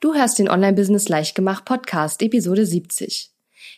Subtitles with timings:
[0.00, 3.32] Du hörst den Online-Business Leichtgemacht Podcast, Episode 70.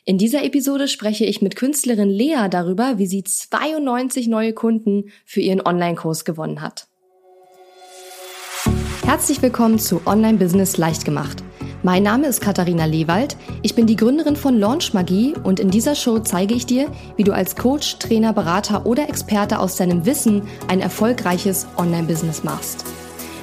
[0.04, 5.41] In dieser Episode spreche ich mit Künstlerin Lea darüber, wie sie 92 neue Kunden für
[5.41, 6.88] ihren Online-Kurs gewonnen hat.
[9.03, 11.43] Herzlich willkommen zu Online-Business Leichtgemacht.
[11.82, 13.39] Mein Name ist Katharina Lewald.
[13.62, 17.25] Ich bin die Gründerin von Launch Magie und in dieser Show zeige ich dir, wie
[17.25, 22.84] du als Coach, Trainer, Berater oder Experte aus deinem Wissen ein erfolgreiches Online-Business machst.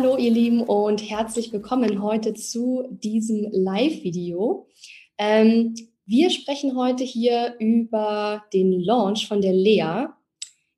[0.00, 4.68] Hallo ihr Lieben und herzlich willkommen heute zu diesem Live-Video.
[5.18, 5.74] Ähm,
[6.06, 10.06] wir sprechen heute hier über den Launch von der Lea.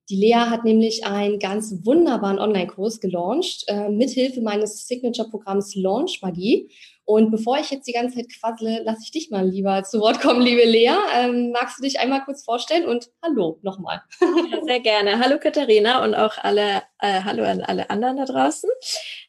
[0.08, 6.70] Die Lea hat nämlich einen ganz wunderbaren Online-Kurs gelauncht, äh, mithilfe meines Signature-Programms Launch Magie.
[7.10, 10.20] Und bevor ich jetzt die ganze Zeit quassle, lasse ich dich mal lieber zu Wort
[10.20, 10.92] kommen, liebe Lea.
[11.12, 14.00] Ähm, magst du dich einmal kurz vorstellen und hallo nochmal.
[14.20, 15.18] Ja, sehr gerne.
[15.18, 18.70] Hallo Katharina und auch alle, äh, hallo an alle anderen da draußen.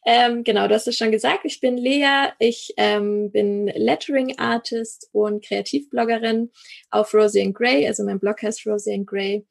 [0.06, 5.08] Ähm, genau, du hast es schon gesagt, ich bin Lea, ich ähm, bin Lettering Artist
[5.10, 6.52] und Kreativbloggerin
[6.90, 9.44] auf Rosie and Gray, also mein Blog heißt Rosie and Gray.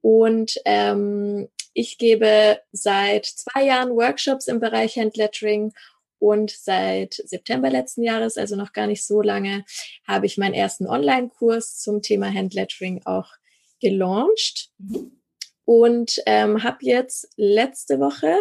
[0.00, 5.72] Und ähm, ich gebe seit zwei Jahren Workshops im Bereich Handlettering
[6.18, 9.64] und seit September letzten Jahres, also noch gar nicht so lange,
[10.06, 13.28] habe ich meinen ersten Online-Kurs zum Thema Handlettering auch
[13.80, 14.70] gelauncht
[15.64, 18.36] und ähm, habe jetzt letzte Woche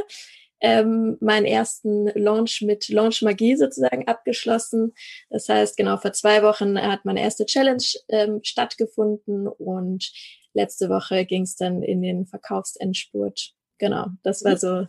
[0.64, 4.94] ähm, meinen ersten Launch mit Launch Magie sozusagen abgeschlossen.
[5.30, 10.10] Das heißt, genau vor zwei Wochen hat meine erste Challenge ähm, stattgefunden und
[10.54, 13.54] letzte Woche ging es dann in den Verkaufsendspurt.
[13.78, 14.88] Genau, das war so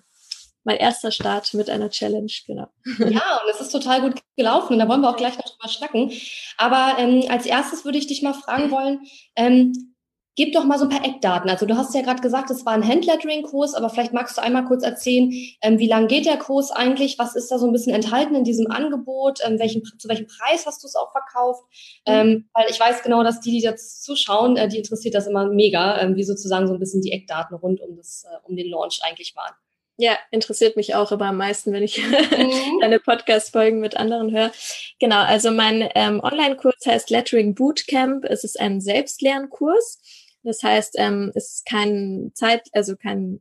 [0.65, 2.67] mein erster Start mit einer Challenge, genau.
[2.99, 5.69] Ja, und es ist total gut gelaufen und da wollen wir auch gleich noch drüber
[5.69, 6.13] schnacken.
[6.57, 9.01] Aber ähm, als erstes würde ich dich mal fragen wollen,
[9.37, 9.95] ähm,
[10.37, 11.49] gib doch mal so ein paar Eckdaten.
[11.49, 14.65] Also du hast ja gerade gesagt, es war ein Handlettering-Kurs, aber vielleicht magst du einmal
[14.65, 15.31] kurz erzählen,
[15.63, 17.19] ähm, wie lang geht der Kurs eigentlich?
[17.19, 19.39] Was ist da so ein bisschen enthalten in diesem Angebot?
[19.45, 21.63] Ähm, welchen, zu welchem Preis hast du es auch verkauft?
[22.07, 22.13] Mhm.
[22.13, 25.47] Ähm, weil ich weiß genau, dass die, die jetzt zuschauen, äh, die interessiert das immer
[25.47, 28.69] mega, ähm, wie sozusagen so ein bisschen die Eckdaten rund um, das, äh, um den
[28.69, 29.55] Launch eigentlich waren.
[29.97, 32.81] Ja, interessiert mich auch aber am meisten, wenn ich mhm.
[32.81, 34.51] deine Podcast-Folgen mit anderen höre.
[34.99, 38.25] Genau, also mein ähm, Online-Kurs heißt Lettering Bootcamp.
[38.25, 40.01] Es ist ein Selbstlernkurs.
[40.43, 43.41] Das heißt, ähm, es ist kein Zeit, also kein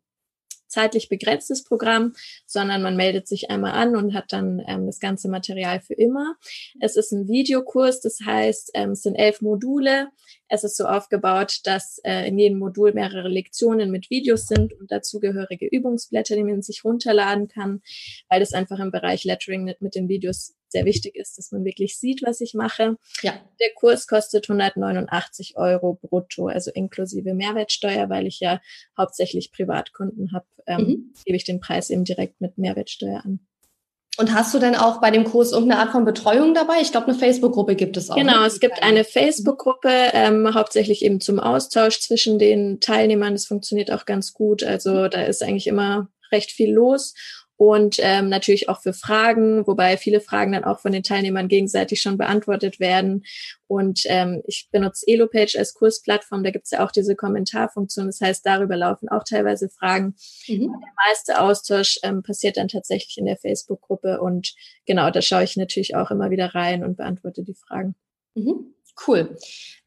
[0.73, 2.13] zeitlich begrenztes Programm,
[2.45, 6.35] sondern man meldet sich einmal an und hat dann ähm, das ganze Material für immer.
[6.81, 10.09] Es ist ein Videokurs, das heißt, ähm, es sind elf Module.
[10.49, 14.91] Es ist so aufgebaut, dass äh, in jedem Modul mehrere Lektionen mit Videos sind und
[14.91, 17.81] dazugehörige Übungsblätter, die man sich runterladen kann,
[18.29, 21.63] weil das einfach im Bereich Lettering mit, mit den Videos sehr wichtig ist, dass man
[21.63, 22.97] wirklich sieht, was ich mache.
[23.21, 23.33] Ja.
[23.61, 28.59] Der Kurs kostet 189 Euro brutto, also inklusive Mehrwertsteuer, weil ich ja
[28.97, 31.13] hauptsächlich Privatkunden habe, ähm, mhm.
[31.23, 33.39] gebe ich den Preis eben direkt mit Mehrwertsteuer an.
[34.17, 36.81] Und hast du denn auch bei dem Kurs irgendeine Art von Betreuung dabei?
[36.81, 38.15] Ich glaube, eine Facebook-Gruppe gibt es auch.
[38.15, 38.45] Genau, ne?
[38.45, 43.33] es gibt eine Facebook-Gruppe, ähm, hauptsächlich eben zum Austausch zwischen den Teilnehmern.
[43.33, 44.63] Das funktioniert auch ganz gut.
[44.63, 47.15] Also da ist eigentlich immer recht viel los
[47.65, 52.01] und ähm, natürlich auch für Fragen, wobei viele Fragen dann auch von den Teilnehmern gegenseitig
[52.01, 53.23] schon beantwortet werden.
[53.67, 58.07] Und ähm, ich benutze Elopage als Kursplattform, da gibt's ja auch diese Kommentarfunktion.
[58.07, 60.15] Das heißt, darüber laufen auch teilweise Fragen.
[60.45, 60.73] Mhm.
[60.73, 64.53] Der meiste Austausch ähm, passiert dann tatsächlich in der Facebook-Gruppe und
[64.85, 67.95] genau, da schaue ich natürlich auch immer wieder rein und beantworte die Fragen.
[68.35, 68.73] Mhm.
[69.07, 69.37] Cool.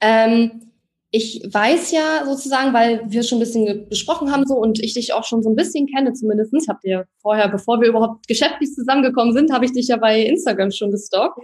[0.01, 0.73] Ähm
[1.11, 5.13] ich weiß ja sozusagen, weil wir schon ein bisschen besprochen haben so und ich dich
[5.13, 6.69] auch schon so ein bisschen kenne zumindestens.
[6.69, 10.71] Habt ihr vorher, bevor wir überhaupt geschäftlich zusammengekommen sind, habe ich dich ja bei Instagram
[10.71, 11.39] schon gestalkt.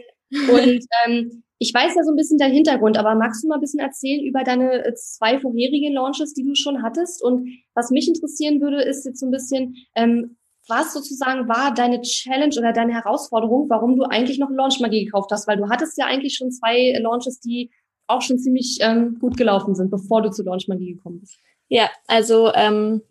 [0.50, 3.60] Und ähm, ich weiß ja so ein bisschen deinen Hintergrund, aber magst du mal ein
[3.60, 7.22] bisschen erzählen über deine äh, zwei vorherigen Launches, die du schon hattest?
[7.22, 12.00] Und was mich interessieren würde, ist jetzt so ein bisschen, ähm, was sozusagen war deine
[12.02, 15.46] Challenge oder deine Herausforderung, warum du eigentlich noch Launch Magie gekauft hast?
[15.46, 17.70] Weil du hattest ja eigentlich schon zwei Launches, die
[18.12, 21.38] auch schon ziemlich ähm, gut gelaufen sind, bevor du zu Launch Magie gekommen bist.
[21.68, 23.02] Ja, also ähm,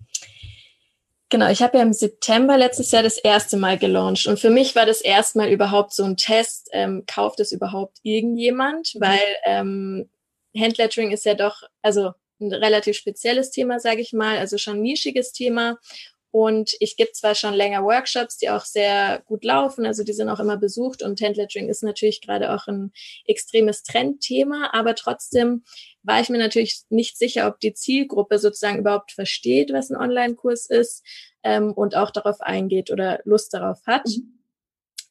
[1.30, 4.76] genau, ich habe ja im September letztes Jahr das erste Mal gelauncht und für mich
[4.76, 9.02] war das erstmal überhaupt so ein Test, ähm, kauft es überhaupt irgendjemand, mhm.
[9.02, 10.10] weil ähm,
[10.56, 14.82] Handlettering ist ja doch, also ein relativ spezielles Thema, sage ich mal, also schon ein
[14.82, 15.78] nischiges Thema
[16.32, 20.30] Und ich gebe zwar schon länger Workshops, die auch sehr gut laufen, also die sind
[20.30, 22.94] auch immer besucht und Handlettering ist natürlich gerade auch ein
[23.26, 25.64] extremes Trendthema, aber trotzdem
[26.04, 30.68] war ich mir natürlich nicht sicher, ob die Zielgruppe sozusagen überhaupt versteht, was ein Online-Kurs
[30.68, 31.06] ist
[31.44, 34.08] ähm, und auch darauf eingeht oder Lust darauf hat.
[34.08, 34.42] Mhm.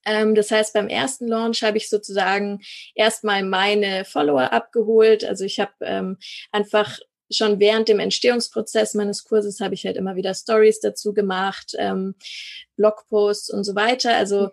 [0.07, 2.61] Ähm, das heißt, beim ersten Launch habe ich sozusagen
[2.95, 5.25] erstmal meine Follower abgeholt.
[5.25, 6.17] Also ich habe ähm,
[6.53, 6.99] einfach
[7.31, 12.15] schon während dem Entstehungsprozess meines Kurses habe ich halt immer wieder Stories dazu gemacht, ähm,
[12.77, 14.17] Blogposts und so weiter.
[14.17, 14.51] Also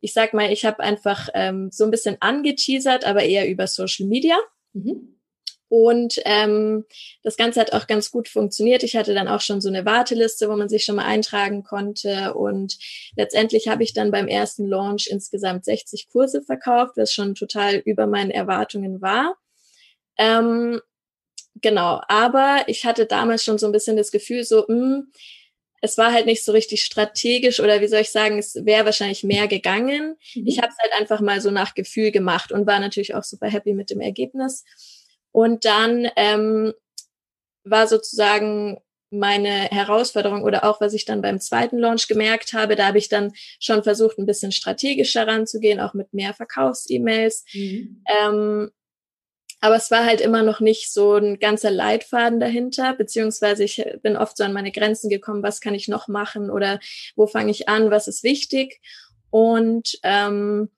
[0.00, 4.06] ich sag mal, ich habe einfach ähm, so ein bisschen angeteasert, aber eher über Social
[4.06, 4.36] Media.
[4.72, 5.16] Mhm.
[5.68, 6.84] Und ähm,
[7.24, 8.84] das Ganze hat auch ganz gut funktioniert.
[8.84, 12.34] Ich hatte dann auch schon so eine Warteliste, wo man sich schon mal eintragen konnte.
[12.34, 12.78] Und
[13.16, 18.06] letztendlich habe ich dann beim ersten Launch insgesamt 60 Kurse verkauft, was schon total über
[18.06, 19.34] meinen Erwartungen war.
[20.18, 20.80] Ähm,
[21.60, 25.12] genau, aber ich hatte damals schon so ein bisschen das Gefühl, so, mh, hm,
[25.82, 29.24] es war halt nicht so richtig strategisch oder wie soll ich sagen, es wäre wahrscheinlich
[29.24, 30.16] mehr gegangen.
[30.34, 30.46] Mhm.
[30.46, 33.48] Ich habe es halt einfach mal so nach Gefühl gemacht und war natürlich auch super
[33.48, 34.64] happy mit dem Ergebnis.
[35.32, 36.72] Und dann ähm,
[37.64, 38.80] war sozusagen
[39.10, 43.08] meine Herausforderung oder auch was ich dann beim zweiten Launch gemerkt habe, da habe ich
[43.08, 47.44] dann schon versucht, ein bisschen strategischer ranzugehen, auch mit mehr Verkaufs-E-Mails.
[47.52, 48.02] Mhm.
[48.20, 48.70] Ähm,
[49.60, 54.16] aber es war halt immer noch nicht so ein ganzer Leitfaden dahinter, beziehungsweise ich bin
[54.16, 56.78] oft so an meine Grenzen gekommen, was kann ich noch machen oder
[57.14, 58.80] wo fange ich an, was ist wichtig.
[59.30, 60.70] Und ähm,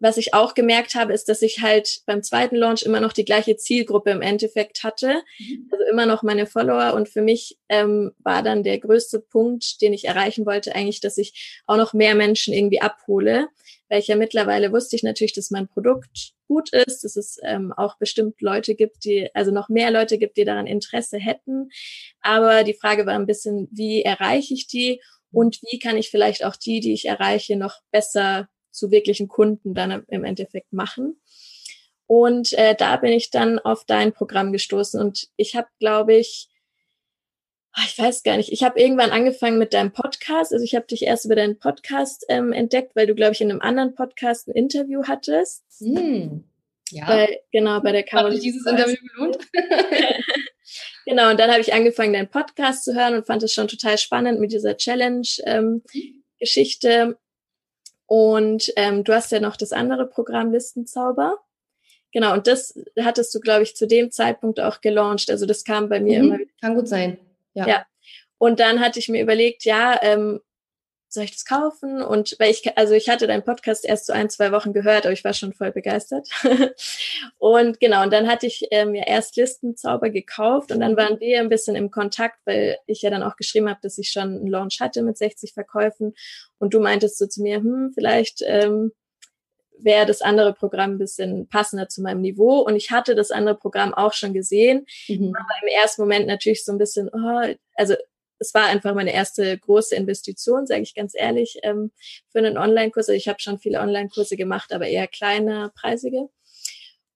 [0.00, 3.24] was ich auch gemerkt habe, ist, dass ich halt beim zweiten Launch immer noch die
[3.24, 5.22] gleiche Zielgruppe im Endeffekt hatte.
[5.38, 5.68] Mhm.
[5.70, 6.94] Also immer noch meine Follower.
[6.94, 11.18] Und für mich ähm, war dann der größte Punkt, den ich erreichen wollte, eigentlich, dass
[11.18, 13.48] ich auch noch mehr Menschen irgendwie abhole.
[13.88, 17.72] Weil ich ja mittlerweile wusste ich natürlich, dass mein Produkt gut ist, dass es ähm,
[17.76, 21.68] auch bestimmt Leute gibt, die, also noch mehr Leute gibt, die daran Interesse hätten.
[22.20, 25.00] Aber die Frage war ein bisschen, wie erreiche ich die
[25.30, 29.74] und wie kann ich vielleicht auch die, die ich erreiche, noch besser zu wirklichen Kunden
[29.74, 31.20] dann im Endeffekt machen.
[32.06, 36.48] Und äh, da bin ich dann auf dein Programm gestoßen und ich habe, glaube ich,
[37.76, 38.52] Ah, ich weiß gar nicht.
[38.52, 40.52] Ich habe irgendwann angefangen mit deinem Podcast.
[40.52, 43.50] Also ich habe dich erst über deinen Podcast ähm, entdeckt, weil du, glaube ich, in
[43.50, 45.64] einem anderen Podcast ein Interview hattest.
[45.80, 46.44] Hm.
[46.90, 47.06] Ja.
[47.06, 48.36] Bei, genau, bei der Caroline.
[48.36, 49.38] Hat dieses Interview gelohnt?
[51.04, 53.98] genau, und dann habe ich angefangen, deinen Podcast zu hören und fand es schon total
[53.98, 56.88] spannend mit dieser Challenge-Geschichte.
[56.88, 57.16] Ähm,
[58.06, 61.38] und ähm, du hast ja noch das andere Programm Listenzauber.
[62.12, 65.30] Genau, und das hattest du, glaube ich, zu dem Zeitpunkt auch gelauncht.
[65.30, 66.50] Also das kam bei mir mhm, immer wieder.
[66.60, 67.18] Kann gut sein.
[67.54, 67.66] Ja.
[67.66, 67.86] ja.
[68.38, 70.40] Und dann hatte ich mir überlegt, ja, ähm,
[71.14, 72.02] soll ich das kaufen?
[72.02, 75.12] Und weil ich, also ich hatte deinen Podcast erst so ein, zwei Wochen gehört, aber
[75.12, 76.28] ich war schon voll begeistert.
[77.38, 80.96] und genau, und dann hatte ich ähm, ja erst Listenzauber gekauft und dann mhm.
[80.96, 84.10] waren wir ein bisschen im Kontakt, weil ich ja dann auch geschrieben habe, dass ich
[84.10, 86.14] schon einen Launch hatte mit 60 Verkäufen.
[86.58, 88.92] Und du meintest so zu mir, hm, vielleicht ähm,
[89.78, 92.60] wäre das andere Programm ein bisschen passender zu meinem Niveau.
[92.60, 95.34] Und ich hatte das andere Programm auch schon gesehen, mhm.
[95.34, 97.94] aber im ersten Moment natürlich so ein bisschen, oh, also
[98.38, 101.92] es war einfach meine erste große Investition, sage ich ganz ehrlich, ähm,
[102.30, 103.08] für einen Online-Kurs.
[103.08, 106.28] Also ich habe schon viele Online-Kurse gemacht, aber eher kleine, preisige.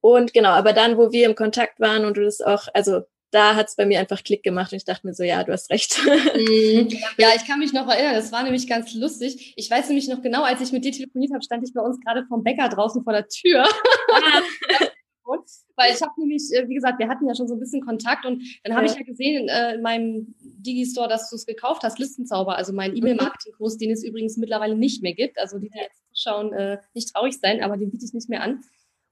[0.01, 3.57] Und genau, aber dann, wo wir im Kontakt waren und du das auch, also da
[3.57, 6.01] hat's bei mir einfach Klick gemacht und ich dachte mir so, ja, du hast recht.
[6.39, 6.89] Mhm.
[7.19, 9.55] Ja, ich kann mich noch erinnern, das war nämlich ganz lustig.
[9.57, 12.01] Ich weiß nämlich noch genau, als ich mit dir telefoniert habe, stand ich bei uns
[12.01, 13.65] gerade vom Bäcker draußen vor der Tür.
[15.29, 15.45] Ah.
[15.77, 18.25] Weil ich habe nämlich, äh, wie gesagt, wir hatten ja schon so ein bisschen Kontakt
[18.25, 18.93] und dann habe ja.
[18.93, 22.93] ich ja gesehen äh, in meinem Digistore, dass du es gekauft hast, Listenzauber, also mein
[22.93, 22.99] mhm.
[22.99, 25.39] E-Mail-Marketing-Kurs, den es übrigens mittlerweile nicht mehr gibt.
[25.39, 28.43] Also die, die jetzt zuschauen, äh, nicht traurig sein, aber den biete ich nicht mehr
[28.43, 28.63] an.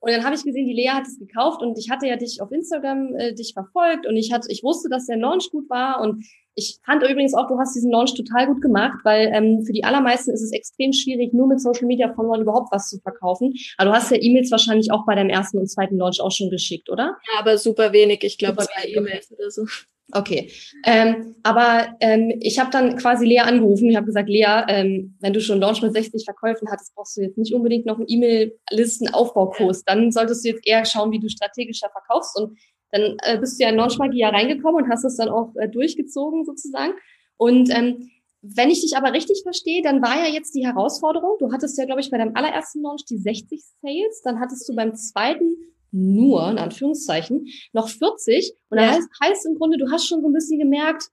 [0.01, 2.41] Und dann habe ich gesehen, die Lea hat es gekauft und ich hatte ja dich
[2.41, 6.01] auf Instagram äh, dich verfolgt und ich hatte, ich wusste, dass der Launch gut war
[6.01, 6.25] und
[6.57, 9.85] ich fand übrigens auch, du hast diesen Launch total gut gemacht, weil ähm, für die
[9.85, 13.53] allermeisten ist es extrem schwierig, nur mit Social Media Followern überhaupt was zu verkaufen.
[13.77, 16.49] Aber du hast ja E-Mails wahrscheinlich auch bei deinem ersten und zweiten Launch auch schon
[16.49, 17.19] geschickt, oder?
[17.33, 18.25] Ja, aber super wenig.
[18.25, 19.67] Ich glaube zwei E-Mails oder so.
[20.13, 20.53] Okay,
[20.85, 23.91] ähm, aber ähm, ich habe dann quasi Lea angerufen.
[23.91, 27.23] Ich habe gesagt, Lea, ähm, wenn du schon Launch mit 60 Verkäufen hattest, brauchst du
[27.23, 29.85] jetzt nicht unbedingt noch einen E-Mail-Listen-Aufbaukurs.
[29.85, 32.39] Dann solltest du jetzt eher schauen, wie du strategischer verkaufst.
[32.39, 32.57] Und
[32.91, 35.55] dann äh, bist du ja in Launch Magie ja reingekommen und hast es dann auch
[35.57, 36.95] äh, durchgezogen sozusagen.
[37.37, 38.11] Und ähm,
[38.43, 41.85] wenn ich dich aber richtig verstehe, dann war ja jetzt die Herausforderung, du hattest ja,
[41.85, 45.57] glaube ich, bei deinem allerersten Launch die 60 Sales, dann hattest du beim zweiten
[45.91, 48.55] nur, in Anführungszeichen, noch 40.
[48.71, 48.87] Und ja.
[48.87, 51.11] das heißt, heißt im Grunde, du hast schon so ein bisschen gemerkt,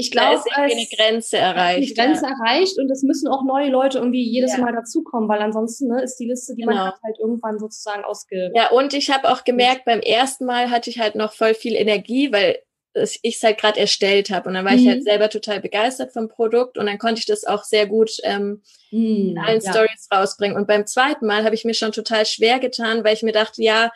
[0.00, 1.90] ich glaube, es ist eine Grenze erreicht.
[1.90, 2.30] Die Grenze ja.
[2.30, 4.62] erreicht und es müssen auch neue Leute irgendwie jedes ja.
[4.62, 6.74] Mal dazukommen, weil ansonsten ne, ist die Liste, die genau.
[6.74, 8.50] man hat, halt irgendwann sozusagen ausge.
[8.54, 11.74] Ja, und ich habe auch gemerkt, beim ersten Mal hatte ich halt noch voll viel
[11.74, 12.58] Energie, weil
[12.94, 14.48] ich es halt gerade erstellt habe.
[14.48, 14.78] Und dann war mhm.
[14.78, 15.04] ich halt mhm.
[15.04, 19.30] selber total begeistert vom Produkt und dann konnte ich das auch sehr gut ähm, mhm,
[19.30, 19.70] in allen ja.
[19.70, 20.56] Stories rausbringen.
[20.56, 23.62] Und beim zweiten Mal habe ich mir schon total schwer getan, weil ich mir dachte,
[23.62, 23.92] ja,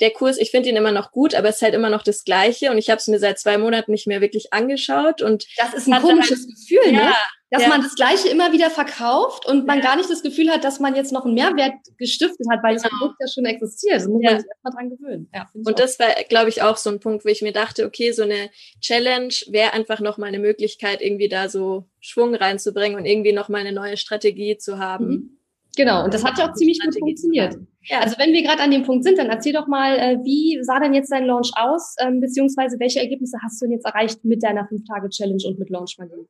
[0.00, 2.24] der Kurs, ich finde ihn immer noch gut, aber es ist halt immer noch das
[2.24, 5.74] Gleiche und ich habe es mir seit zwei Monaten nicht mehr wirklich angeschaut und das
[5.74, 7.02] ist ein komisches halt, Gefühl, ne?
[7.02, 7.16] ja,
[7.50, 7.68] dass ja.
[7.68, 9.84] man das Gleiche immer wieder verkauft und man ja.
[9.84, 12.88] gar nicht das Gefühl hat, dass man jetzt noch einen Mehrwert gestiftet hat, weil genau.
[12.88, 14.02] das Produkt ja schon existiert.
[14.02, 15.30] Da muss man sich erstmal dran gewöhnen.
[15.34, 18.12] Ja, und das war, glaube ich, auch so ein Punkt, wo ich mir dachte, okay,
[18.12, 18.50] so eine
[18.80, 23.48] Challenge wäre einfach noch mal eine Möglichkeit, irgendwie da so Schwung reinzubringen und irgendwie noch
[23.48, 25.08] mal eine neue Strategie zu haben.
[25.08, 25.38] Mhm.
[25.76, 27.56] Genau, und das hat ja auch ziemlich gut funktioniert.
[27.88, 28.00] Ja.
[28.00, 30.78] Also wenn wir gerade an dem Punkt sind, dann erzähl doch mal, äh, wie sah
[30.78, 34.42] denn jetzt dein Launch aus, ähm, beziehungsweise welche Ergebnisse hast du denn jetzt erreicht mit
[34.42, 36.28] deiner 5-Tage-Challenge und mit Launch Magie?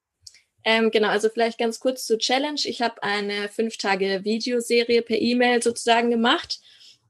[0.64, 2.60] Ähm, genau, also vielleicht ganz kurz zur Challenge.
[2.64, 6.60] Ich habe eine 5-Tage-Videoserie per E-Mail sozusagen gemacht.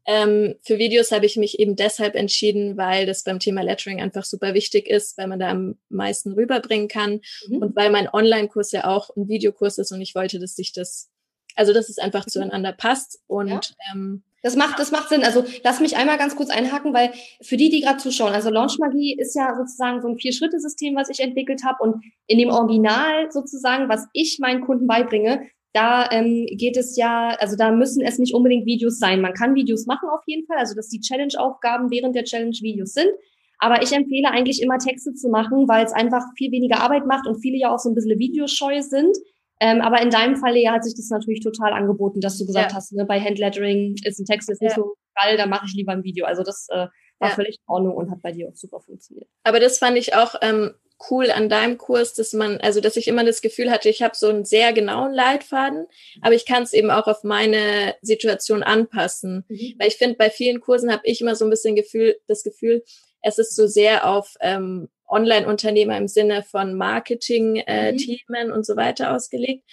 [0.06, 4.24] Ähm, für Videos habe ich mich eben deshalb entschieden, weil das beim Thema Lettering einfach
[4.24, 7.58] super wichtig ist, weil man da am meisten rüberbringen kann mhm.
[7.58, 11.10] und weil mein Online-Kurs ja auch ein Videokurs ist und ich wollte, dass sich das
[11.58, 12.30] also, dass es einfach mhm.
[12.30, 13.60] zueinander passt und ja.
[13.92, 15.24] ähm, das macht, das macht Sinn.
[15.24, 18.78] Also lass mich einmal ganz kurz einhaken, weil für die, die gerade zuschauen, also Launch
[18.78, 21.82] Magie ist ja sozusagen so ein Vier-Schritte-System, was ich entwickelt habe.
[21.82, 25.42] Und in dem Original sozusagen, was ich meinen Kunden beibringe,
[25.72, 29.20] da ähm, geht es ja, also da müssen es nicht unbedingt Videos sein.
[29.20, 32.94] Man kann Videos machen auf jeden Fall, also dass die Challenge-Aufgaben während der Challenge Videos
[32.94, 33.10] sind.
[33.58, 37.26] Aber ich empfehle eigentlich immer Texte zu machen, weil es einfach viel weniger Arbeit macht
[37.26, 39.16] und viele ja auch so ein bisschen videoscheu sind.
[39.60, 42.70] Ähm, aber in deinem Fall ja hat sich das natürlich total angeboten, dass du gesagt
[42.70, 42.76] ja.
[42.76, 44.76] hast, ne, bei Handlettering ist ein Text jetzt nicht ja.
[44.76, 46.26] so geil, da mache ich lieber ein Video.
[46.26, 46.86] Also das äh,
[47.18, 47.34] war ja.
[47.34, 49.28] völlig in Ordnung und hat bei dir auch super funktioniert.
[49.42, 50.74] Aber das fand ich auch ähm,
[51.10, 54.16] cool an deinem Kurs, dass man, also dass ich immer das Gefühl hatte, ich habe
[54.16, 55.86] so einen sehr genauen Leitfaden,
[56.22, 59.44] aber ich kann es eben auch auf meine Situation anpassen.
[59.48, 59.74] Mhm.
[59.78, 62.84] Weil ich finde, bei vielen Kursen habe ich immer so ein bisschen Gefühl, das Gefühl,
[63.22, 68.52] es ist so sehr auf ähm, Online-Unternehmer im Sinne von Marketing-Themen äh, mhm.
[68.52, 69.64] und so weiter ausgelegt.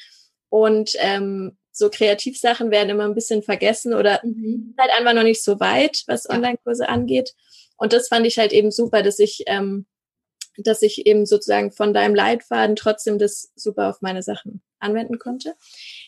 [0.50, 4.76] Und ähm, so Kreativsachen werden immer ein bisschen vergessen oder mhm.
[4.80, 7.34] halt einfach noch nicht so weit, was Online-Kurse angeht.
[7.78, 9.86] Und das fand ich halt eben super, dass ich, ähm,
[10.58, 15.56] dass ich eben sozusagen von deinem Leitfaden trotzdem das super auf meine Sachen anwenden konnte.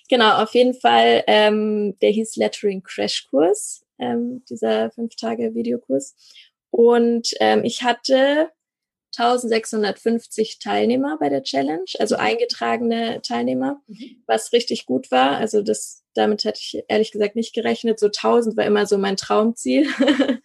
[0.10, 6.16] Genau, auf jeden Fall, ähm, der hieß Lettering Crash Kurs, ähm, dieser fünf Tage Videokurs.
[6.70, 8.50] Und ähm, ich hatte
[9.16, 12.22] 1650 Teilnehmer bei der Challenge, also mhm.
[12.22, 14.24] eingetragene Teilnehmer, mhm.
[14.28, 15.38] was richtig gut war.
[15.38, 18.00] Also das, damit hätte ich ehrlich gesagt nicht gerechnet.
[18.00, 19.88] So 1000 war immer so mein Traumziel.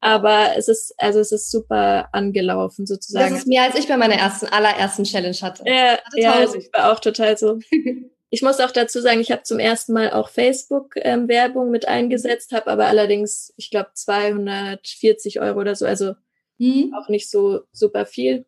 [0.00, 3.30] Aber es ist, also es ist super angelaufen sozusagen.
[3.30, 5.64] Das ist mehr als ich bei meiner ersten, allerersten Challenge hatte.
[5.66, 7.58] Ja, hatte ja also ich war auch total so.
[8.34, 12.52] ich muss auch dazu sagen, ich habe zum ersten Mal auch Facebook-Werbung ähm, mit eingesetzt,
[12.52, 16.14] habe aber allerdings, ich glaube, 240 Euro oder so, also
[16.58, 16.94] Mhm.
[16.94, 18.46] Auch nicht so super viel.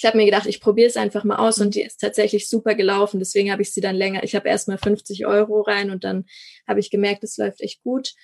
[0.00, 2.74] Ich habe mir gedacht, ich probiere es einfach mal aus und die ist tatsächlich super
[2.74, 3.18] gelaufen.
[3.18, 4.24] Deswegen habe ich sie dann länger.
[4.24, 6.24] Ich habe erstmal 50 Euro rein und dann
[6.66, 8.14] habe ich gemerkt, es läuft echt gut.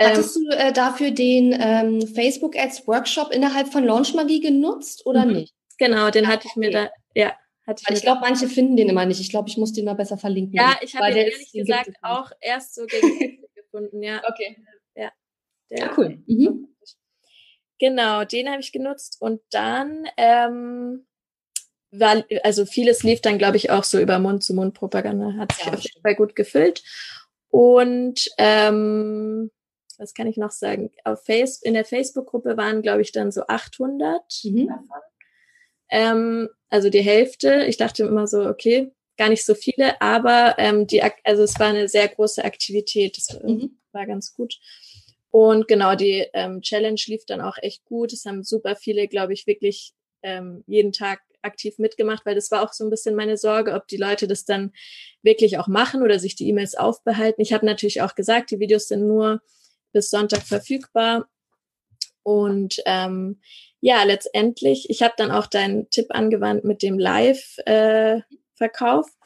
[0.00, 5.04] Hattest ähm, du äh, dafür den ähm, Facebook Ads Workshop innerhalb von Launch Magie genutzt
[5.04, 5.32] oder mhm.
[5.32, 5.54] nicht?
[5.76, 7.34] Genau, den hatte ich mir da, ja,
[7.66, 9.20] hatte ich, ich glaube, manche finden den immer nicht.
[9.20, 10.54] Ich glaube, ich muss den mal besser verlinken.
[10.54, 14.22] Ja, ich habe ihn ehrlich gesagt auch erst so gegen gefunden, ja.
[14.26, 14.56] Okay.
[14.96, 15.12] Ja.
[15.70, 16.22] Der, ja, cool.
[16.26, 16.68] Mhm.
[17.78, 21.06] Genau, den habe ich genutzt und dann ähm,
[21.90, 25.80] war, also vieles lief dann, glaube ich, auch so über Mund-zu-Mund-Propaganda, hat sich ja, auf
[25.80, 26.82] jeden Fall gut gefüllt.
[27.50, 29.50] Und ähm,
[29.96, 30.90] was kann ich noch sagen?
[31.04, 34.68] Auf Face in der Facebook-Gruppe waren, glaube ich, dann so 800 mhm.
[34.68, 35.00] davon.
[35.90, 37.64] Ähm, also die Hälfte.
[37.64, 41.68] Ich dachte immer so, okay, gar nicht so viele, aber ähm, die, also es war
[41.68, 43.16] eine sehr große Aktivität.
[43.16, 43.78] Das mhm.
[43.92, 44.54] war ganz gut.
[45.38, 48.12] Und genau, die ähm, Challenge lief dann auch echt gut.
[48.12, 49.92] Es haben super viele, glaube ich, wirklich
[50.24, 53.86] ähm, jeden Tag aktiv mitgemacht, weil das war auch so ein bisschen meine Sorge, ob
[53.86, 54.72] die Leute das dann
[55.22, 57.40] wirklich auch machen oder sich die E-Mails aufbehalten.
[57.40, 59.40] Ich habe natürlich auch gesagt, die Videos sind nur
[59.92, 61.28] bis Sonntag verfügbar.
[62.24, 63.40] Und ähm,
[63.80, 69.06] ja, letztendlich, ich habe dann auch deinen Tipp angewandt mit dem Live-Verkauf.
[69.06, 69.17] Äh,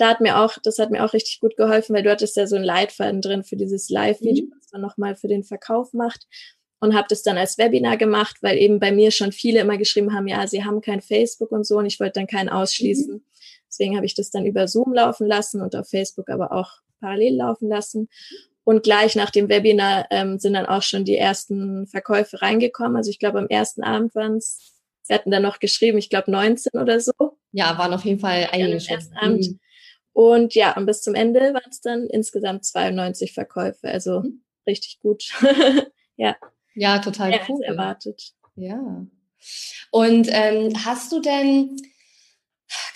[0.00, 2.46] da hat mir auch, das hat mir auch richtig gut geholfen, weil du hattest ja
[2.46, 4.52] so ein Leitfaden drin für dieses Live-Video, mhm.
[4.58, 6.26] was man nochmal für den Verkauf macht.
[6.82, 10.14] Und habe das dann als Webinar gemacht, weil eben bei mir schon viele immer geschrieben
[10.14, 13.16] haben, ja, sie haben kein Facebook und so und ich wollte dann keinen ausschließen.
[13.16, 13.24] Mhm.
[13.68, 17.36] Deswegen habe ich das dann über Zoom laufen lassen und auf Facebook aber auch parallel
[17.36, 18.08] laufen lassen.
[18.64, 22.96] Und gleich nach dem Webinar ähm, sind dann auch schon die ersten Verkäufe reingekommen.
[22.96, 26.30] Also ich glaube, am ersten Abend waren es, sie hatten dann noch geschrieben, ich glaube
[26.30, 27.12] 19 oder so.
[27.52, 29.16] Ja, waren auf jeden Fall einige ja, schon.
[29.20, 29.60] Abend.
[30.20, 33.88] Und ja, und bis zum Ende waren es dann insgesamt 92 Verkäufe.
[33.88, 34.42] Also mhm.
[34.66, 35.32] richtig gut.
[36.16, 36.36] ja.
[36.74, 37.62] Ja, total cool.
[37.62, 38.34] erwartet.
[38.54, 39.06] Ja.
[39.90, 41.74] Und ähm, hast du denn,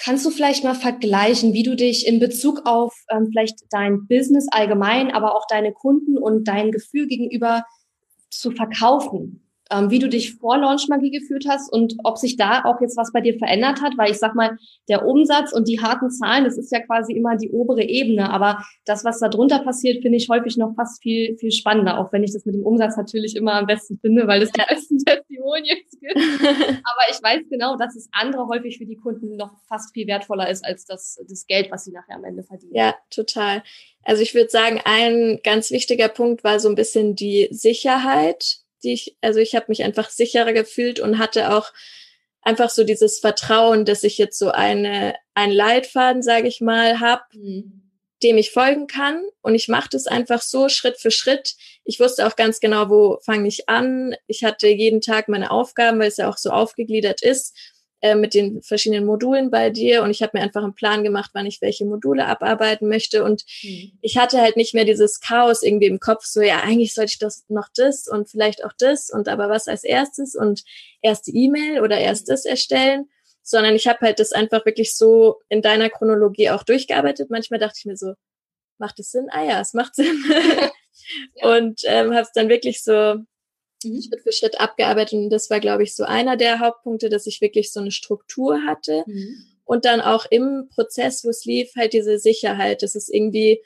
[0.03, 4.47] kannst du vielleicht mal vergleichen, wie du dich in Bezug auf ähm, vielleicht dein Business
[4.51, 7.65] allgemein, aber auch deine Kunden und dein Gefühl gegenüber
[8.29, 12.65] zu verkaufen ähm, wie du dich vor Launch Magie gefühlt hast und ob sich da
[12.65, 15.81] auch jetzt was bei dir verändert hat, weil ich sag mal, der Umsatz und die
[15.81, 19.61] harten Zahlen, das ist ja quasi immer die obere Ebene, aber das, was da drunter
[19.61, 22.65] passiert, finde ich häufig noch fast viel, viel spannender, auch wenn ich das mit dem
[22.65, 26.17] Umsatz natürlich immer am besten finde, weil es die besten Testimonials gibt.
[26.17, 30.51] aber ich weiß genau, dass es andere häufig für die Kunden noch fast viel wertvoller
[30.51, 32.75] ist als das, das Geld, was sie nachher am Ende verdienen.
[32.75, 33.63] Ja, total.
[34.03, 38.93] Also ich würde sagen, ein ganz wichtiger Punkt war so ein bisschen die Sicherheit die
[38.93, 41.73] ich, also ich habe mich einfach sicherer gefühlt und hatte auch
[42.43, 47.23] einfach so dieses Vertrauen, dass ich jetzt so eine ein Leitfaden, sage ich mal, habe,
[47.33, 47.91] mhm.
[48.23, 49.25] dem ich folgen kann.
[49.43, 51.55] Und ich mache das einfach so Schritt für Schritt.
[51.85, 54.15] Ich wusste auch ganz genau, wo fange ich an.
[54.27, 57.57] Ich hatte jeden Tag meine Aufgaben, weil es ja auch so aufgegliedert ist
[58.05, 61.31] äh, mit den verschiedenen Modulen bei dir und ich habe mir einfach einen Plan gemacht,
[61.33, 63.93] wann ich welche Module abarbeiten möchte und mhm.
[64.03, 67.19] ich hatte halt nicht mehr dieses Chaos irgendwie im Kopf, so ja, eigentlich sollte ich
[67.19, 70.65] das noch das und vielleicht auch das und aber was als erstes und
[71.01, 73.09] erst die E-Mail oder erst das erstellen,
[73.43, 77.31] sondern ich habe halt das einfach wirklich so in deiner Chronologie auch durchgearbeitet.
[77.31, 78.13] Manchmal dachte ich mir so,
[78.77, 79.29] macht es Sinn?
[79.31, 80.23] Ah ja, es macht Sinn.
[81.37, 81.57] ja.
[81.57, 83.17] Und ähm, habe es dann wirklich so
[83.85, 84.03] mhm.
[84.03, 85.15] Schritt für Schritt abgearbeitet.
[85.15, 88.63] Und das war, glaube ich, so einer der Hauptpunkte, dass ich wirklich so eine Struktur
[88.67, 89.05] hatte.
[89.07, 89.45] Mhm.
[89.65, 92.83] Und dann auch im Prozess, wo es lief, halt diese Sicherheit.
[92.83, 93.63] Das ist irgendwie,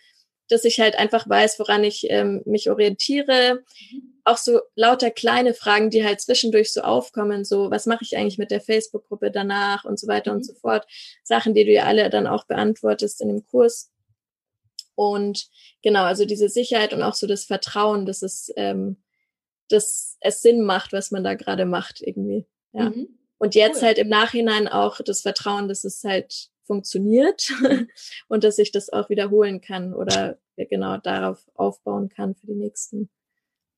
[0.48, 3.62] dass ich halt einfach weiß, woran ich ähm, mich orientiere.
[3.92, 4.20] Mhm.
[4.25, 8.38] Auch so lauter kleine Fragen, die halt zwischendurch so aufkommen, so was mache ich eigentlich
[8.38, 10.38] mit der Facebook-Gruppe danach und so weiter mhm.
[10.38, 10.87] und so fort.
[11.25, 13.90] Sachen, die du ja alle dann auch beantwortest in dem Kurs.
[14.98, 15.46] Und
[15.82, 18.96] genau, also diese Sicherheit und auch so das Vertrauen, dass es ähm,
[19.68, 22.46] dass es Sinn macht, was man da gerade macht irgendwie.
[22.72, 22.90] Ja.
[22.90, 23.18] Mhm.
[23.38, 23.88] Und jetzt cool.
[23.88, 27.52] halt im Nachhinein auch das Vertrauen, dass es halt funktioniert
[28.28, 33.08] und dass ich das auch wiederholen kann oder genau darauf aufbauen kann für die nächsten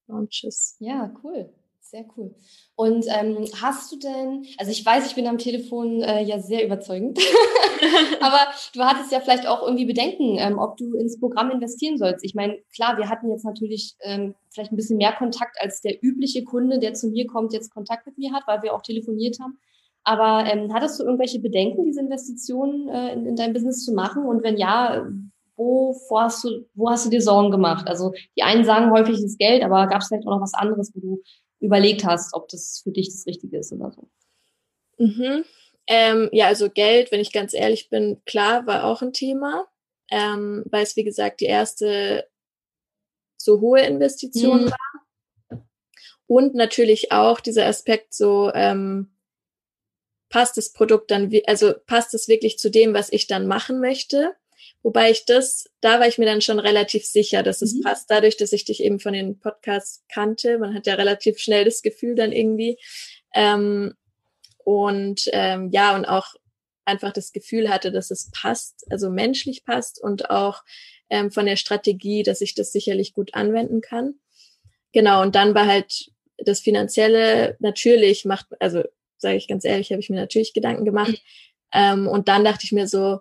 [0.06, 0.76] Launches.
[0.80, 1.52] Ja, cool.
[1.90, 2.32] Sehr cool.
[2.76, 6.64] Und ähm, hast du denn, also ich weiß, ich bin am Telefon äh, ja sehr
[6.64, 7.18] überzeugend,
[8.20, 8.38] aber
[8.72, 12.24] du hattest ja vielleicht auch irgendwie Bedenken, ähm, ob du ins Programm investieren sollst.
[12.24, 16.00] Ich meine, klar, wir hatten jetzt natürlich ähm, vielleicht ein bisschen mehr Kontakt, als der
[16.00, 19.38] übliche Kunde, der zu mir kommt, jetzt Kontakt mit mir hat, weil wir auch telefoniert
[19.40, 19.58] haben.
[20.04, 24.26] Aber ähm, hattest du irgendwelche Bedenken, diese Investitionen äh, in, in dein Business zu machen?
[24.26, 25.04] Und wenn ja,
[25.56, 27.88] wo hast du, wo hast du dir Sorgen gemacht?
[27.88, 30.92] Also die einen sagen häufig das Geld, aber gab es vielleicht auch noch was anderes,
[30.94, 31.22] wo du
[31.60, 34.08] überlegt hast, ob das für dich das Richtige ist oder so.
[34.98, 35.44] Mhm.
[35.86, 39.66] Ähm, ja, also Geld, wenn ich ganz ehrlich bin, klar, war auch ein Thema,
[40.10, 42.28] ähm, weil es, wie gesagt, die erste
[43.36, 44.70] so hohe Investition mhm.
[44.70, 45.66] war.
[46.26, 49.16] Und natürlich auch dieser Aspekt so, ähm,
[50.28, 54.36] passt das Produkt dann, also passt es wirklich zu dem, was ich dann machen möchte?
[54.82, 57.82] Wobei ich das, da war ich mir dann schon relativ sicher, dass es mhm.
[57.82, 60.58] passt, dadurch, dass ich dich eben von den Podcasts kannte.
[60.58, 62.78] Man hat ja relativ schnell das Gefühl dann irgendwie.
[63.34, 63.94] Ähm,
[64.64, 66.34] und ähm, ja, und auch
[66.84, 70.62] einfach das Gefühl hatte, dass es passt, also menschlich passt und auch
[71.10, 74.14] ähm, von der Strategie, dass ich das sicherlich gut anwenden kann.
[74.92, 78.82] Genau, und dann war halt das Finanzielle natürlich macht, also
[79.18, 81.12] sage ich ganz ehrlich, habe ich mir natürlich Gedanken gemacht.
[81.12, 81.18] Mhm.
[81.72, 83.20] Ähm, und dann dachte ich mir so,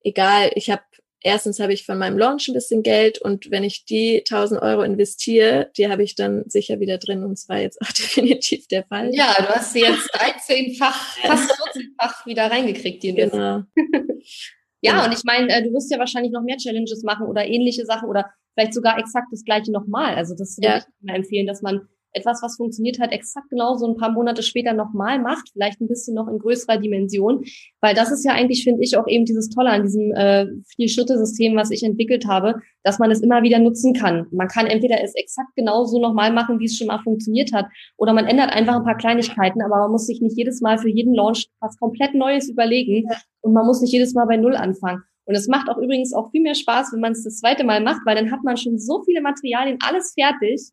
[0.00, 0.82] egal, ich habe
[1.22, 4.82] erstens habe ich von meinem Launch ein bisschen Geld und wenn ich die 1000 Euro
[4.82, 9.10] investiere, die habe ich dann sicher wieder drin und zwar jetzt auch definitiv der Fall.
[9.14, 13.62] Ja, du hast sie jetzt 13-fach, fast 14-fach wieder reingekriegt, die Genau.
[14.80, 15.04] ja, genau.
[15.04, 18.08] und ich meine, äh, du wirst ja wahrscheinlich noch mehr Challenges machen oder ähnliche Sachen
[18.08, 20.14] oder vielleicht sogar exakt das gleiche nochmal.
[20.14, 20.78] Also das würde ja.
[20.78, 24.72] ich immer empfehlen, dass man etwas, was funktioniert hat, exakt genauso ein paar Monate später
[24.72, 27.44] nochmal macht, vielleicht ein bisschen noch in größerer Dimension,
[27.80, 30.46] weil das ist ja eigentlich, finde ich, auch eben dieses Tolle an diesem äh,
[30.76, 34.26] Vier-Schritte-System, was ich entwickelt habe, dass man es immer wieder nutzen kann.
[34.30, 38.12] Man kann entweder es exakt genauso nochmal machen, wie es schon mal funktioniert hat, oder
[38.12, 41.14] man ändert einfach ein paar Kleinigkeiten, aber man muss sich nicht jedes Mal für jeden
[41.14, 43.08] Launch was komplett Neues überlegen
[43.40, 45.02] und man muss nicht jedes Mal bei Null anfangen.
[45.24, 47.80] Und es macht auch übrigens auch viel mehr Spaß, wenn man es das zweite Mal
[47.80, 50.72] macht, weil dann hat man schon so viele Materialien, alles fertig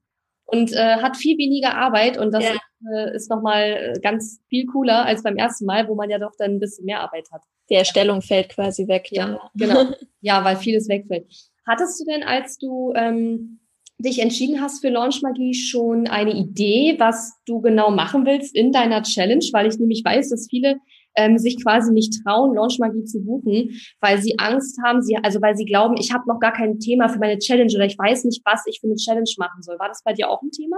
[0.51, 2.51] und äh, hat viel weniger Arbeit und das ja.
[2.51, 2.61] ist,
[2.93, 6.33] äh, ist nochmal äh, ganz viel cooler als beim ersten Mal, wo man ja doch
[6.37, 7.43] dann ein bisschen mehr Arbeit hat.
[7.69, 9.09] Die Erstellung fällt quasi weg.
[9.11, 9.85] Ja, genau.
[10.21, 11.27] Ja, weil vieles wegfällt.
[11.65, 13.59] Hattest du denn, als du ähm,
[13.99, 18.71] dich entschieden hast für Launch Magie schon eine Idee, was du genau machen willst in
[18.71, 19.45] deiner Challenge?
[19.53, 20.77] Weil ich nämlich weiß, dass viele
[21.19, 25.57] ähm, sich quasi nicht trauen, Launchmagie zu buchen, weil sie Angst haben, sie, also weil
[25.57, 28.41] sie glauben, ich habe noch gar kein Thema für meine Challenge oder ich weiß nicht,
[28.45, 29.77] was ich für eine Challenge machen soll.
[29.79, 30.77] War das bei dir auch ein Thema?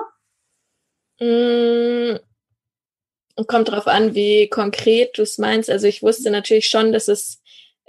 [1.20, 2.18] Mm,
[3.46, 5.70] kommt drauf an, wie konkret du es meinst.
[5.70, 7.42] Also ich wusste natürlich schon, dass es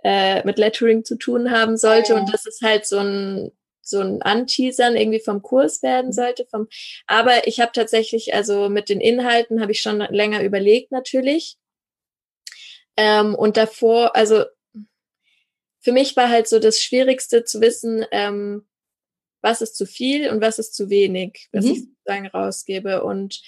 [0.05, 2.21] äh, mit Lettering zu tun haben sollte ja.
[2.21, 3.51] und dass es halt so ein
[3.85, 6.47] so ein Anteasern irgendwie vom Kurs werden sollte.
[6.49, 6.69] Vom,
[7.09, 11.57] aber ich habe tatsächlich, also mit den Inhalten habe ich schon länger überlegt natürlich.
[12.97, 14.45] Ähm, und davor, also
[15.81, 18.67] für mich war halt so das Schwierigste zu wissen, ähm,
[19.41, 21.71] was ist zu viel und was ist zu wenig, was mhm.
[21.73, 23.03] ich sozusagen rausgebe.
[23.03, 23.43] Und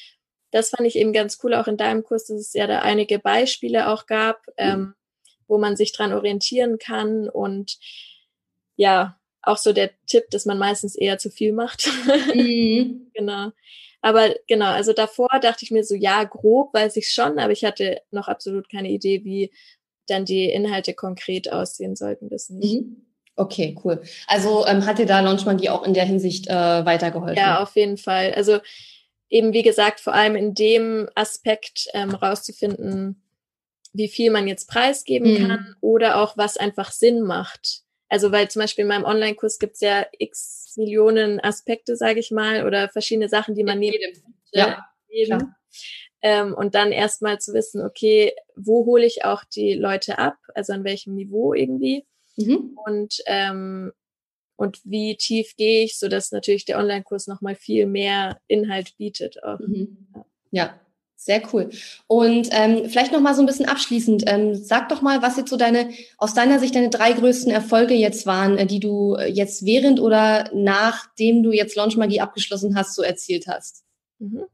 [0.50, 3.18] das fand ich eben ganz cool, auch in deinem Kurs, dass es ja da einige
[3.18, 4.52] Beispiele auch gab, mhm.
[4.57, 4.94] ähm,
[5.46, 7.78] wo man sich dran orientieren kann und
[8.76, 11.88] ja, auch so der Tipp, dass man meistens eher zu viel macht.
[12.35, 13.11] Mhm.
[13.14, 13.52] genau.
[14.04, 17.64] Aber genau, also davor dachte ich mir so, ja, grob weiß ich schon, aber ich
[17.64, 19.50] hatte noch absolut keine Idee, wie
[20.06, 22.82] dann die Inhalte konkret aussehen sollten, das nicht.
[22.82, 23.06] Mhm.
[23.34, 24.02] Okay, cool.
[24.26, 27.38] Also ähm, hat dir da Launchmagie auch in der Hinsicht äh, weitergeholfen?
[27.38, 28.34] Ja, auf jeden Fall.
[28.34, 28.58] Also
[29.30, 33.22] eben wie gesagt, vor allem in dem Aspekt ähm, rauszufinden,
[33.94, 35.48] wie viel man jetzt preisgeben mhm.
[35.48, 37.84] kann oder auch was einfach Sinn macht.
[38.14, 42.31] Also weil zum Beispiel in meinem Online-Kurs gibt es ja x Millionen Aspekte, sage ich
[42.31, 44.22] mal, oder verschiedene Sachen, die man neben
[44.53, 45.53] ja, jedem.
[46.22, 50.74] Ähm, und dann erstmal zu wissen, okay, wo hole ich auch die Leute ab, also
[50.74, 52.07] an welchem Niveau irgendwie.
[52.37, 52.79] Mhm.
[52.87, 53.90] Und ähm,
[54.55, 59.42] und wie tief gehe ich, so dass natürlich der Online-Kurs nochmal viel mehr Inhalt bietet.
[59.42, 59.59] Auch.
[59.59, 60.07] Mhm.
[60.53, 60.79] Ja.
[61.24, 61.70] Sehr cool.
[62.06, 65.48] Und ähm, vielleicht noch mal so ein bisschen abschließend, ähm, sag doch mal, was jetzt
[65.48, 69.28] so deine, aus deiner Sicht deine drei größten Erfolge jetzt waren, äh, die du äh,
[69.28, 73.84] jetzt während oder nachdem du jetzt Launch Magie abgeschlossen hast, so erzielt hast.
[74.18, 74.44] Mhm.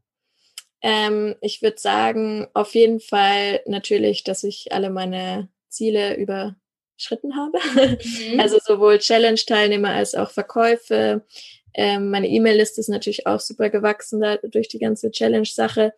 [0.80, 7.58] Ähm, ich würde sagen, auf jeden Fall natürlich, dass ich alle meine Ziele überschritten habe.
[7.74, 8.38] Mhm.
[8.38, 11.26] Also sowohl Challenge-Teilnehmer als auch Verkäufe.
[11.74, 15.94] Ähm, meine E-Mail-Liste ist natürlich auch super gewachsen da, durch die ganze Challenge-Sache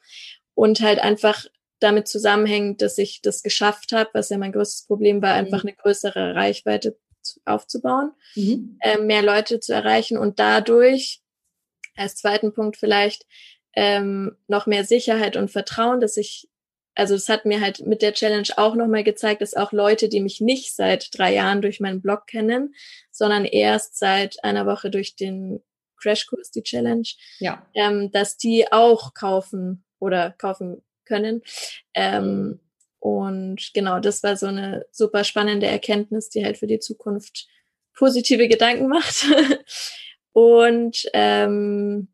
[0.55, 1.47] und halt einfach
[1.81, 5.71] damit zusammenhängt, dass ich das geschafft habe, was ja mein größtes Problem war, einfach mhm.
[5.71, 6.97] eine größere Reichweite
[7.45, 8.79] aufzubauen, mhm.
[8.81, 11.21] äh, mehr Leute zu erreichen und dadurch
[11.97, 13.27] als zweiten Punkt vielleicht
[13.75, 16.49] ähm, noch mehr Sicherheit und Vertrauen, dass ich,
[16.95, 20.21] also es hat mir halt mit der Challenge auch nochmal gezeigt, dass auch Leute, die
[20.21, 22.75] mich nicht seit drei Jahren durch meinen Blog kennen,
[23.11, 25.63] sondern erst seit einer Woche durch den
[25.97, 27.67] Crashkurs, die Challenge, ja.
[27.75, 31.43] ähm, dass die auch kaufen oder kaufen können.
[31.95, 32.61] Ähm,
[32.99, 37.47] und genau, das war so eine super spannende Erkenntnis, die halt für die Zukunft
[37.95, 39.27] positive Gedanken macht.
[40.33, 42.09] und ähm,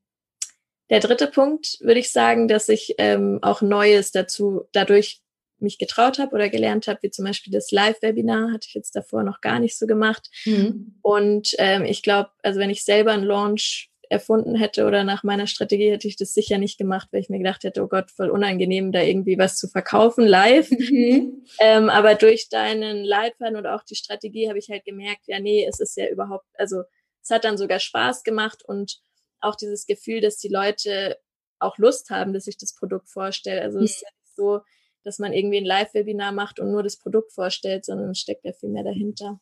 [0.91, 5.21] der dritte Punkt würde ich sagen, dass ich ähm, auch Neues dazu dadurch
[5.61, 9.25] mich getraut habe oder gelernt habe, wie zum Beispiel das Live-Webinar, hatte ich jetzt davor
[9.25, 10.31] noch gar nicht so gemacht.
[10.45, 10.99] Mhm.
[11.03, 15.47] Und ähm, ich glaube, also wenn ich selber einen Launch erfunden hätte oder nach meiner
[15.47, 18.31] Strategie hätte ich das sicher nicht gemacht, weil ich mir gedacht hätte, oh Gott, voll
[18.31, 20.71] unangenehm, da irgendwie was zu verkaufen live.
[20.71, 21.45] Mhm.
[21.61, 25.67] Ähm, aber durch deinen Leitfaden oder auch die Strategie habe ich halt gemerkt, ja, nee,
[25.67, 26.83] es ist ja überhaupt, also
[27.23, 29.01] es hat dann sogar Spaß gemacht und
[29.41, 31.19] auch dieses Gefühl, dass die Leute
[31.59, 33.63] auch Lust haben, dass ich das Produkt vorstelle.
[33.63, 33.85] Also mhm.
[33.85, 34.61] es ist ja nicht so,
[35.05, 38.53] dass man irgendwie ein Live-Webinar macht und nur das Produkt vorstellt, sondern es steckt ja
[38.53, 39.41] viel mehr dahinter.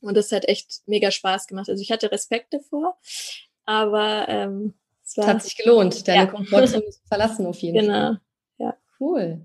[0.00, 1.68] Und das hat echt mega Spaß gemacht.
[1.68, 2.98] Also ich hatte Respekt davor,
[3.70, 6.26] aber ähm, es, war, es hat sich gelohnt, deine ja.
[6.26, 7.92] Komfortzone zu verlassen auf jeden genau.
[7.92, 8.20] Fall.
[8.58, 8.70] Genau.
[8.70, 8.76] Ja.
[8.98, 9.40] Cool.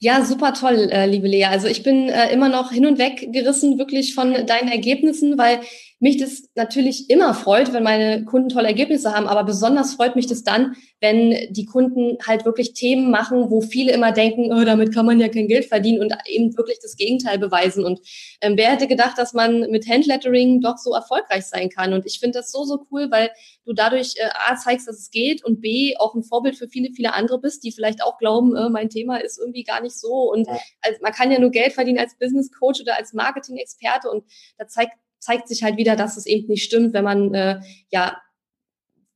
[0.00, 1.44] Ja, super toll, äh, liebe Lea.
[1.44, 5.60] Also ich bin äh, immer noch hin und weg gerissen wirklich von deinen Ergebnissen, weil
[6.00, 10.26] mich das natürlich immer freut, wenn meine Kunden tolle Ergebnisse haben, aber besonders freut mich
[10.26, 14.94] das dann, wenn die Kunden halt wirklich Themen machen, wo viele immer denken, oh, damit
[14.94, 17.84] kann man ja kein Geld verdienen und eben wirklich das Gegenteil beweisen.
[17.84, 18.00] Und
[18.40, 21.92] ähm, wer hätte gedacht, dass man mit Handlettering doch so erfolgreich sein kann?
[21.92, 23.30] Und ich finde das so, so cool, weil
[23.66, 26.88] du dadurch äh, A zeigst, dass es geht und B auch ein Vorbild für viele,
[26.94, 30.32] viele andere bist, die vielleicht auch glauben, äh, mein Thema ist irgendwie gar nicht so.
[30.32, 34.24] Und also, man kann ja nur Geld verdienen als Business Coach oder als Marketing-Experte und
[34.56, 38.20] da zeigt zeigt sich halt wieder, dass es eben nicht stimmt, wenn man äh, ja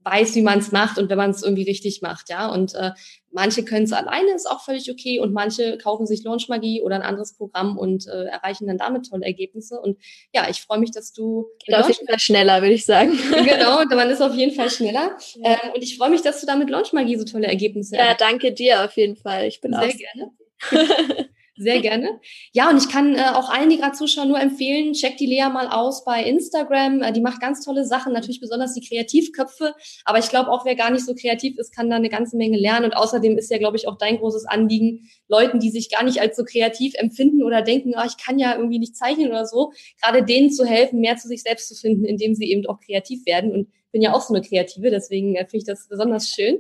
[0.05, 2.49] weiß, wie man es macht und wenn man es irgendwie richtig macht, ja.
[2.49, 2.91] Und äh,
[3.33, 5.19] manche können es alleine, ist auch völlig okay.
[5.19, 9.25] Und manche kaufen sich Launchmagie oder ein anderes Programm und äh, erreichen dann damit tolle
[9.25, 9.81] Ergebnisse.
[9.81, 9.99] Und
[10.33, 13.13] ja, ich freue mich, dass du Geht auf jeden Fall schneller, würde ich sagen.
[13.45, 15.17] genau, man ist auf jeden Fall schneller.
[15.37, 15.53] Ja.
[15.53, 18.85] Ähm, und ich freue mich, dass du damit Launchmagie so tolle Ergebnisse Ja, danke dir
[18.85, 19.47] auf jeden Fall.
[19.47, 20.31] Ich bin sehr gerne.
[21.57, 22.21] Sehr gerne.
[22.53, 25.49] Ja, und ich kann äh, auch allen, die gerade zuschauen, nur empfehlen, check die Lea
[25.53, 27.01] mal aus bei Instagram.
[27.01, 29.73] Äh, die macht ganz tolle Sachen, natürlich besonders die Kreativköpfe.
[30.05, 32.59] Aber ich glaube auch, wer gar nicht so kreativ ist, kann da eine ganze Menge
[32.59, 32.87] lernen.
[32.87, 36.21] Und außerdem ist ja, glaube ich, auch dein großes Anliegen, Leuten, die sich gar nicht
[36.21, 39.73] als so kreativ empfinden oder denken, oh, ich kann ja irgendwie nicht zeichnen oder so,
[40.03, 43.27] gerade denen zu helfen, mehr zu sich selbst zu finden, indem sie eben auch kreativ
[43.27, 43.53] werden.
[43.53, 46.59] Und bin ja auch so eine Kreative, deswegen äh, finde ich das besonders schön.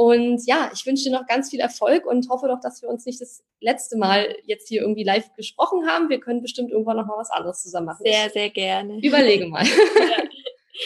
[0.00, 3.04] Und ja, ich wünsche dir noch ganz viel Erfolg und hoffe doch, dass wir uns
[3.04, 6.08] nicht das letzte Mal jetzt hier irgendwie live gesprochen haben.
[6.08, 8.02] Wir können bestimmt irgendwann noch mal was anderes zusammen machen.
[8.02, 8.98] Sehr, sehr gerne.
[9.02, 9.64] Überlege mal.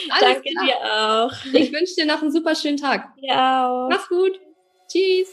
[0.08, 0.16] Ja.
[0.18, 0.66] Danke klar.
[0.66, 1.54] dir auch.
[1.54, 3.10] Ich wünsche dir noch einen super schönen Tag.
[3.18, 3.86] Ja.
[3.88, 4.40] Mach's gut.
[4.88, 5.32] Tschüss.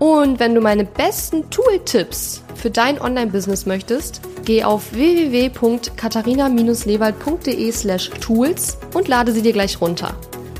[0.00, 8.78] Und wenn du meine besten Tool-Tipps für dein Online-Business möchtest, geh auf www.katharina-lewald.de slash tools
[8.94, 10.14] und lade sie dir gleich runter.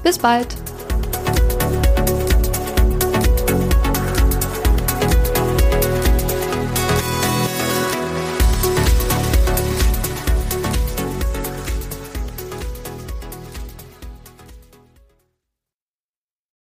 [0.05, 0.48] Bis bald!